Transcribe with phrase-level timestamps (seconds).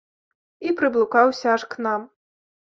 [0.67, 2.11] І прыблукаўся аж к нам.